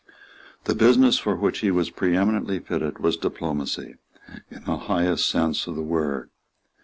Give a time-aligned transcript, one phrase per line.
[0.63, 3.97] The business for which he was preeminently fitted was diplomacy,
[4.49, 6.31] in the highest sense of the word.